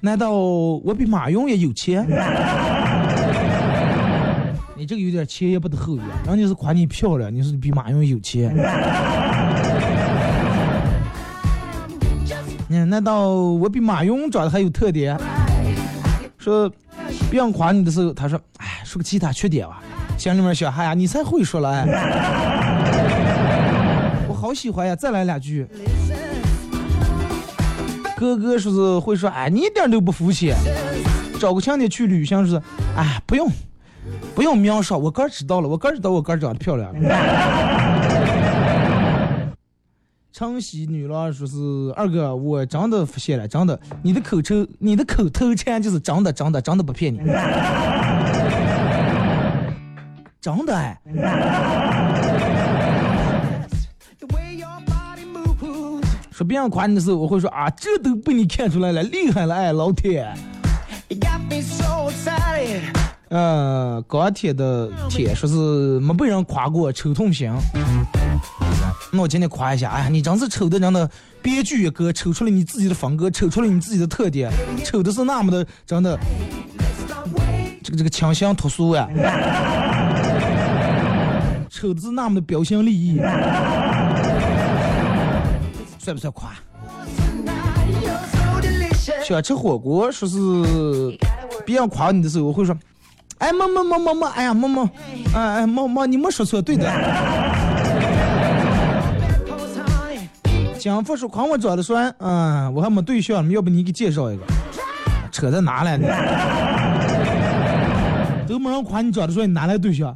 [0.00, 2.08] 难道我比马云也有钱？
[4.74, 8.56] 你这个有点前言不得后语，人家是夸你漂亮，你是比马云有钱。
[12.94, 15.18] 难道我比马云长得还有特点？
[16.38, 16.70] 说
[17.28, 19.82] 别人夸你的时候，他说：哎，说个其他缺点吧。
[20.16, 21.84] 心里面想：哎呀，你才会说了哎。
[24.30, 24.94] 我好喜欢呀！
[24.94, 25.66] 再来两句。
[28.16, 30.56] 哥哥说是会说，哎，你一点都不肤浅。
[31.40, 32.62] 找个晴天去旅行是，
[32.96, 33.50] 哎，不用，
[34.36, 36.94] 不用描述，我哥知道了，我哥知道我哥长得漂亮。
[40.36, 41.56] 晨曦女郎说是
[41.94, 47.18] 二哥，我真的发现了，真的，你的口臭，你的口头禅就是真的，真的，真的不骗你。
[50.40, 51.00] 真的哎。
[56.32, 60.28] 说别人夸你的时候，我会说啊，这都被你看出来了，厉害了哎，老铁。
[63.28, 67.48] 呃，钢铁的铁说是没被人夸过，丑痛心。
[69.12, 71.08] 那我今天夸一下，哎呀，你真是丑的，真的
[71.40, 74.50] 编剧一个，抽出了你自己的风格，丑出了你自己的特点，
[74.84, 76.18] 丑的是那么的真的，
[77.82, 79.08] 这个这个清新脱俗呀，
[81.70, 83.18] 丑的是那么的标新立异，
[85.98, 86.50] 算不算夸？
[89.22, 90.36] 喜欢吃火锅，说是
[91.64, 92.76] 别人夸你的时候，我会说，
[93.38, 94.90] 哎，么么么么么，哎呀么么，
[95.34, 96.84] 哎哎么么，你没说错，对的。
[100.84, 104.42] 江父说夸我长得帅，嗯，我还没对象，要不你给介绍一个？
[105.32, 106.06] 扯在哪来呢？
[108.46, 110.14] 都没人夸你长得帅，你哪来对象？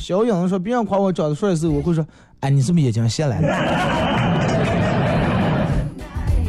[0.00, 2.02] 小影子说别人夸我长得帅的时候，我会说，
[2.40, 3.36] 哎，你是不是眼睛瞎了？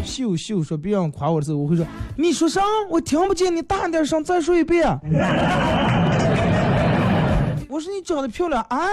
[0.05, 1.85] 秀秀说别人夸我的时候，我会说，
[2.15, 2.61] 你说啥？
[2.89, 4.88] 我听不见，你大点声，再说一遍。
[7.69, 8.88] 我说你长得漂亮啊！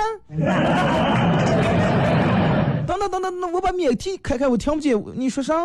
[3.09, 4.97] 等等等我把免提开开，我听不见。
[5.15, 5.55] 你说啥？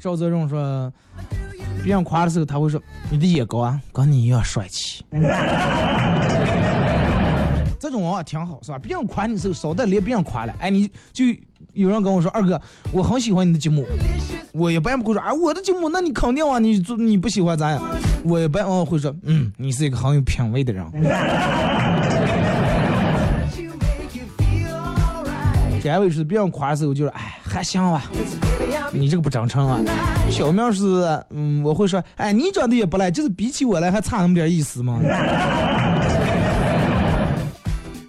[0.00, 0.92] 赵泽荣说，
[1.82, 2.80] 别人夸的时候，他会说
[3.10, 5.04] 你的眼高啊，跟你一样帅气。
[7.80, 8.78] 这种啊挺好，是吧？
[8.78, 10.54] 别人夸你的时候，少带连别人夸了。
[10.58, 11.24] 哎，你就
[11.72, 12.60] 有人跟我说，二哥，
[12.92, 13.86] 我很喜欢你的节目。
[14.52, 17.80] 我一般不会说，啊，我的节目，那你肯定啊，你你不喜欢咱呀？
[18.24, 20.84] 我一般哦会说，嗯，你是一个很有品味的人。
[25.88, 28.04] 单位是别人夸的时候，就是哎还行吧，
[28.92, 29.80] 你这个不正常啊。
[30.30, 30.84] 小明是
[31.30, 35.00] 嗯，我会说，哎你长得也不赖，就是比起我来还差那么点意思嘛。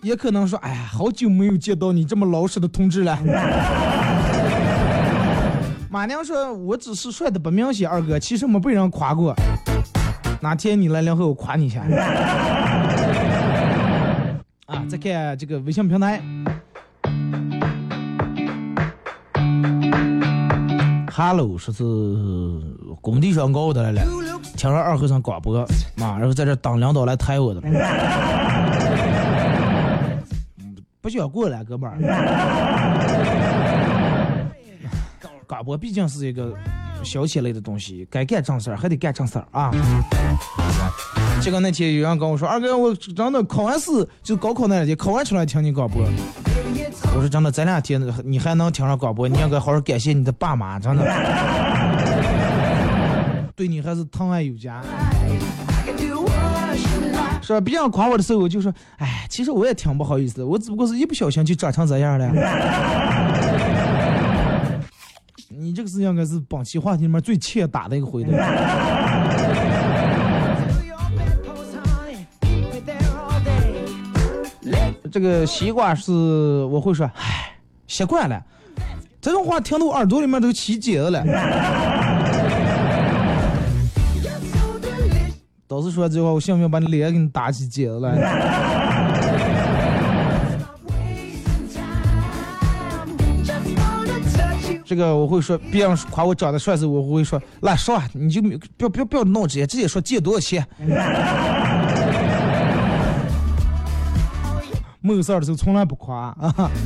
[0.01, 3.17] 也可能说，哎呀，好久没有见到你这么老实的同志了。
[5.89, 9.33] 马娘说，我只是帅的不明显，二哥其实没被人夸过。
[10.41, 11.81] 哪天你来两回，我夸你一下。
[14.67, 16.21] 啊，再看这个微信平台。
[21.21, 21.83] Hello，说是
[23.01, 24.01] 工地上搞的来了，
[24.55, 25.67] 听说二和尚广播，
[25.97, 27.59] 妈，然后在这当领导来抬我的，
[31.01, 31.97] 不想过来，哥们儿。
[35.45, 36.53] 广播毕竟是一个
[37.03, 39.69] 消遣类的东西，该干正事儿还得干正事儿啊。
[41.41, 46.01] 结果那天有人跟我说，二哥，我真的考完试就高考那两天，考完出来听你广播。
[47.15, 51.03] 我说真的，咱俩听你还能听上广播，你应该好好感谢你的爸妈，真的，
[53.55, 54.81] 对你还是疼爱有加。
[57.41, 62.29] 说别人夸我的时候，我就说，哎，其实我也挺不好意思的，我只不过是一不小心就长成这样了。
[65.49, 68.29] 你这个是应该是本期话题里面最欠打的一个回答。
[75.11, 77.51] 这个西瓜是我会说，唉，
[77.87, 78.41] 习惯了。
[79.21, 81.23] 这种话听到耳朵里面都起茧子了。
[85.67, 88.15] 倒是说这话，我信不信把你脸给你打起茧子来？
[94.85, 100.65] 这个我会说，别人夸我长得帅时，我会说，来说，你就不要不要不要闹这些，直接说借多少钱。
[105.01, 106.71] 没有事儿的时候从来不夸啊。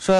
[0.00, 0.14] 说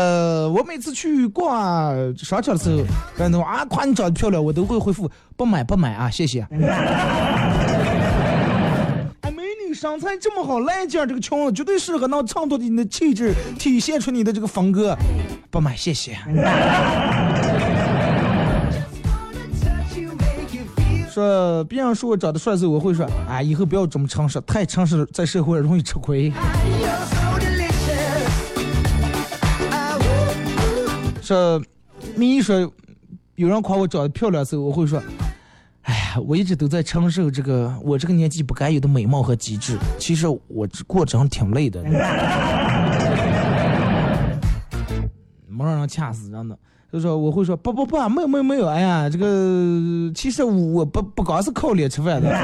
[0.50, 2.82] 我每次去逛商场的时候，
[3.18, 6.40] 人都啊夸你长得漂亮，我都会回复不买不买啊，谢谢。
[9.20, 14.96] 哎，美女身材这么好，来一件这个裙子绝对适合，能衬托你的气质，体现出你的这个风格。
[15.50, 16.16] 不买谢谢。
[21.14, 26.32] 说别人说我长得帅时候，我会说，哎，以后不要这么诚实，太诚实在社会容易吃亏。
[31.22, 31.62] 说，
[32.16, 32.68] 你一说
[33.36, 35.00] 有人夸我长得漂亮的时候，我会说，
[35.82, 39.78] 哎呀，我一直都在承受这个我这个年纪不该有的美貌和机智。
[40.00, 41.80] 其实我过程挺累的，
[45.46, 46.58] 没让人掐死，真的。
[46.94, 49.26] 就说我会说不不不，没有没有没有，哎呀，这个
[50.14, 52.28] 其实我不不光是靠脸吃饭的。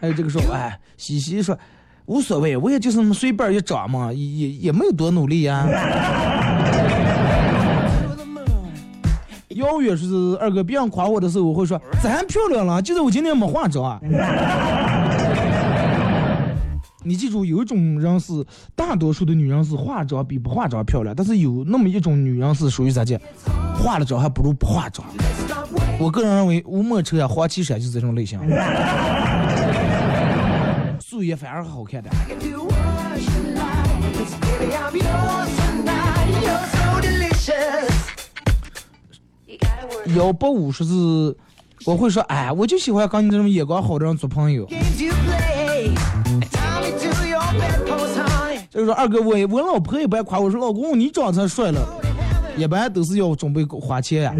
[0.00, 1.54] 还有这个说，哎，西西说
[2.06, 5.68] 无所谓，我也就是那么随便一长嘛，也也没有多努力呀。
[9.50, 10.06] 遥远是
[10.40, 14.00] 二哥，别人夸我的时候，我会说咱漂亮了，就是我今天没化妆。
[17.08, 18.44] 你记住，有一种人是
[18.76, 23.18] 大多数的女人是化妆比不化妆漂亮，但是有那么一种女人是属于啥子，
[23.82, 25.08] 化了妆还不如不化妆。
[25.98, 28.38] 我个人认为，吴莫愁呀、黄绮珊就是这种类型，
[31.00, 32.14] 素颜反而好看点。
[40.14, 40.92] 幺八五说是，
[41.86, 44.68] 我会说，哎，我就喜欢跟你这种眼光好的人做朋友。
[48.78, 51.80] 这个说二哥，我我老婆也不爱夸我说老公你长得帅了，
[52.56, 54.32] 一般都是要准备花钱呀。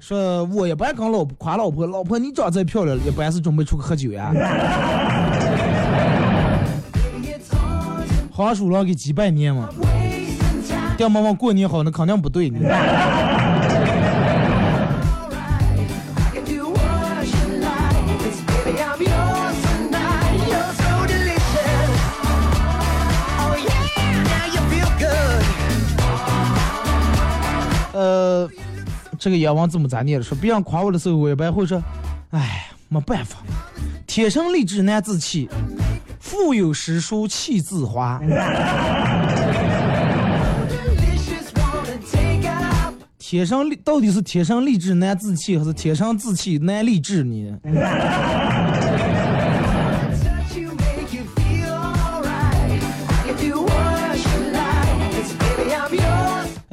[0.00, 4.32] 说我也不爱跟老婆夸老婆，老婆你长得漂亮了，一般是准备出去喝酒呀。
[8.32, 9.68] 黄鼠狼给鸡拜年嘛，
[10.96, 12.58] 掉妈妈过年好，那肯定不对你。
[28.00, 28.48] 呃，
[29.18, 30.24] 这个阎王怎么咋念的？
[30.24, 31.82] 说别人夸我的时候，我一般会说，
[32.30, 33.36] 哎，没办法，
[34.06, 35.50] 天生丽质难自弃，
[36.18, 38.18] 腹有诗书气自华。
[43.18, 47.58] 天生丽到底是天生丽质难自弃，还是天生自弃难励志呢？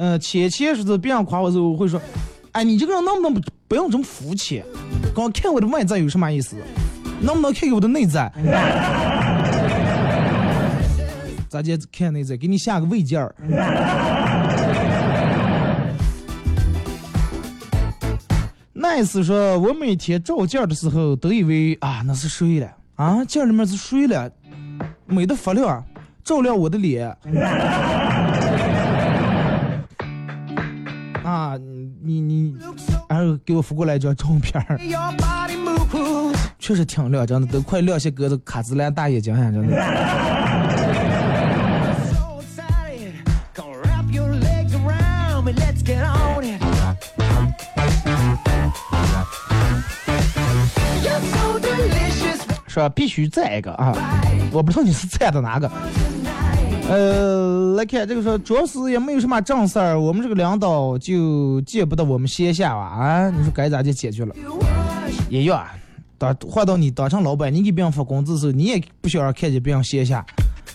[0.08, 2.00] 呃，前期是别人夸我时候，我会说，
[2.52, 4.64] 哎，你这个人能不能不不用这么肤浅？
[5.14, 6.56] 光看我的外在有什么意思？
[7.20, 8.32] 能不能看看我的内在？
[11.50, 13.34] 咱姐看内在，给你下个位件儿。
[18.74, 24.30] nice 说，我每天照镜的时候都以为啊那是谁了啊，镜里面是谁了？
[25.04, 25.84] 美的发亮，
[26.24, 27.14] 照亮我的脸。
[32.08, 32.56] 你你，
[33.06, 34.80] 然后给我发过来一张照片儿，
[36.58, 39.76] 确实挺亮，真的都快亮些哥的卡姿兰大眼睛呀，真的。
[52.66, 53.92] 说必须赞一个啊！
[54.52, 55.70] 我不知道你是赞的哪个。
[56.88, 62.80] 呃，来看这个说，主要是也没有什么正事儿，我们这个领导就见不得我们线下吧？
[62.80, 64.34] 啊，你说该咋就解决了？
[65.28, 65.70] 也要啊，
[66.16, 70.24] 当换到你当成老板，你给别人发工资的时候，你也不想让看见别人线下。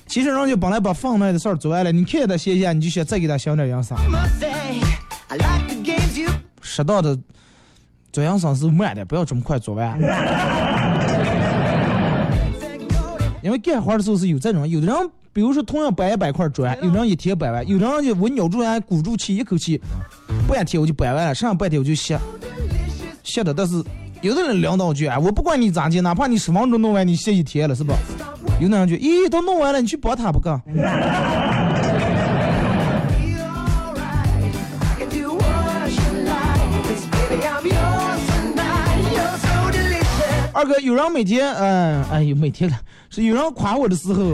[0.06, 3.98] 其实人家本来把分内的事儿做完了，你看见他线下，你就想再给他想点营生。
[6.62, 7.18] 适当的
[8.12, 10.00] 做营生是慢的，不要这么快做完。
[13.44, 14.96] 因为干活的时候是有这种，有的人
[15.34, 19.80] 比如说同样搬一百块砖，有的人一天搬完，有的人就我咬住牙鼓住气，一口气
[20.48, 22.18] 半天我就搬完了，剩下半天我就歇
[23.24, 23.54] 歇的。
[23.54, 23.84] 但是
[24.22, 27.96] 有的人领导就啊，我不管你咋接，哪怕你十分钟弄完，你歇一天了是吧？
[28.62, 30.62] 有的人就咦都弄完了，你去帮他不干？
[40.54, 42.78] 二哥，有人每天，嗯，哎呦，每天了，
[43.10, 44.34] 是有人夸我的时候，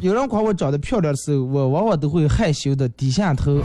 [0.00, 3.62] 有人夸我长得漂亮的时候，我往往都会害羞的低下头，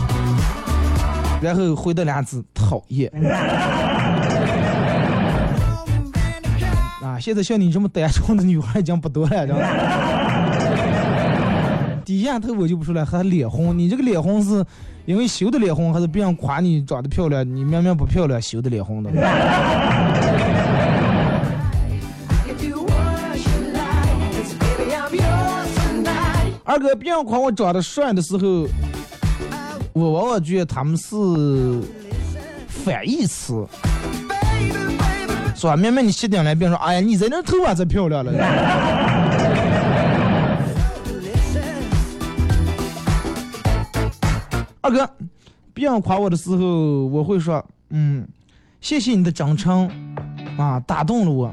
[1.42, 3.12] 然后回的俩字讨厌。
[7.02, 9.66] 啊，现在像你这么单纯的女孩已经不多了，知道吗？
[12.06, 14.64] 低下头我就不说了，还脸红，你这个脸红是
[15.06, 19.10] 因为羞的脸红，还是别人夸你长得漂亮，你明明不漂亮，羞的脸红的？
[26.70, 28.68] 二哥，别人夸我长得帅的时候，
[29.92, 31.16] 我往往觉得他们是
[32.68, 33.66] 反义词，
[35.56, 35.76] 是吧？
[35.76, 38.32] 明明你洗顶了，别人说，哎呀，你在那头发才漂亮了。
[44.82, 45.10] 二哥，
[45.74, 48.28] 别人夸我的时候，我会说，嗯，
[48.80, 49.90] 谢谢你的真诚，
[50.56, 51.52] 啊，打动了我。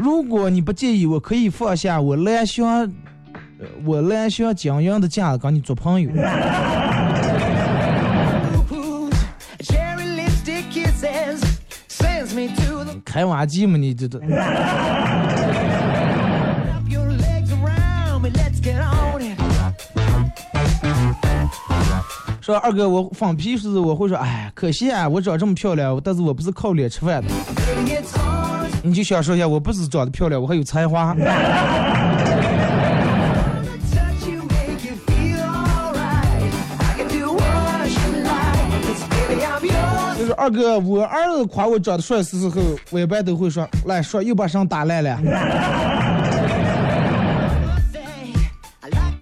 [0.00, 2.90] 如果你不介意，我可以放下我蓝翔。
[3.84, 6.10] 我蓝翔江阳的架子跟你做朋友。
[13.04, 14.18] 开挖机嘛，你这都。
[22.40, 27.28] 说二哥，我放屁时我会说，哎，可惜啊，我长这么漂亮，但是我不是靠脸吃饭的。
[28.82, 31.14] 你就想说一下，我不止长得漂亮，我还有才华。
[40.42, 45.16] 二哥，我儿子夸我长得帅的时候，我一般都会说，来说又把声打烂了。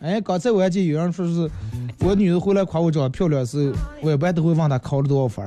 [0.01, 1.51] 哎，刚才我还记得有人说是
[1.99, 5.45] 我女儿回来夸我长得漂亮的时候，我一般都会问她考了多少分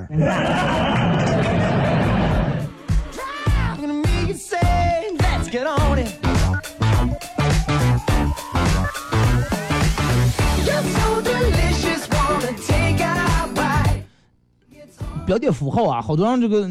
[15.25, 16.69] 标点符号啊，好多人这个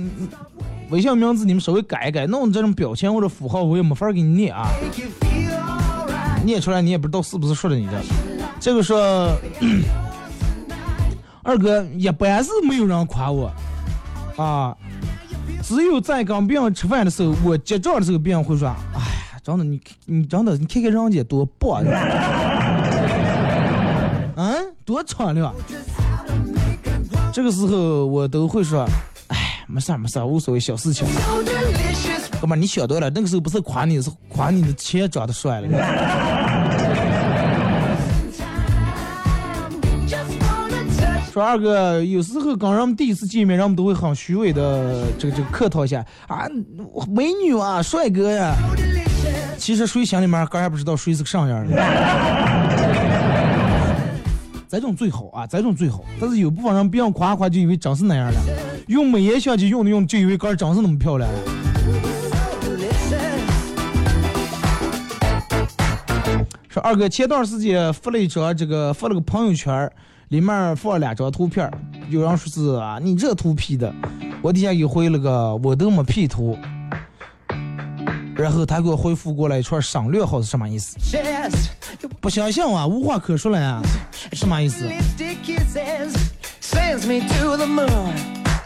[0.90, 4.68] 微信名字你们稍微改一改，弄这种表情或者符号我也没法给你念啊，
[6.44, 8.02] 念出来你也不知道是不是说的你的。
[8.60, 9.30] 这个说，
[11.42, 13.50] 二哥一般是没有人夸我
[14.36, 14.76] 啊，
[15.62, 21.82] 只有在跟别人吃饭的时候，我结账的时候，别人会说，哎呀，真的你你真的你看看人家多棒，
[24.36, 25.54] 嗯，多敞亮。
[27.32, 28.86] 这个时候我都会说，
[29.28, 31.06] 哎，没事儿没事儿，无所谓，小事情。
[32.40, 35.68] 哥们，你想多了，那个时候不是夸你，是夸你的钱长得帅了。
[41.32, 46.46] 说二哥，有时候跟人们第一次见面，人们都会很虚伪的这个这个客套一下啊，
[47.08, 48.54] 美女啊，帅哥呀。
[49.56, 51.74] 其实谁心里面刚还不知道谁是个啥样的。
[54.72, 56.02] 这种最好啊，这种最好。
[56.18, 58.38] 但是有部分人别人夸夸就以为真是那样的，
[58.86, 61.30] 用美颜相机用的用就以为哥真是那么漂亮。
[61.30, 61.38] 了
[66.70, 69.90] 说二哥前段时间发了一张这个发了个朋友圈，
[70.28, 71.70] 里面放了两张图片，
[72.08, 73.94] 有人说是啊你这图 P 的，
[74.40, 76.56] 我底下给回了个我都没 P 图，
[78.34, 80.96] 然后他给我回复过来一串省略号是什么意思？
[82.20, 83.80] 不相信啊，无话可说了呀，
[84.32, 84.88] 什么意思？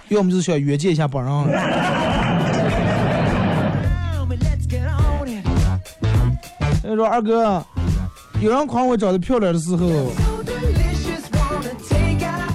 [0.09, 1.33] 要么就是想约见一下本人。
[1.33, 1.49] Tell
[4.25, 5.45] me, let's get on it.
[6.81, 7.65] 所以说二哥，
[8.41, 10.13] 有人夸我长得漂亮的时候，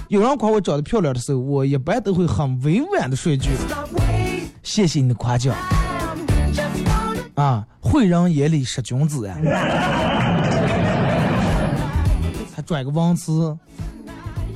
[0.07, 3.49] 有人夸我长得漂亮的时候，我一般都会很委婉的说一句
[4.63, 5.53] 谢谢你的夸奖。
[7.41, 9.35] 啊，慧人眼里识君子呀。
[12.55, 13.57] 还拽个忘词，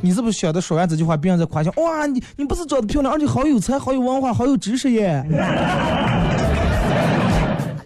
[0.02, 1.74] 你是不是晓得说完这句话，别人在夸奖？
[1.78, 5.26] 哇，你你不是长得漂亮，而且好有才，好有文化，好有知识耶！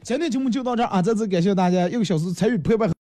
[0.04, 2.90] 今天节目就到这儿啊，再次感谢大家一个小时参与陪伴。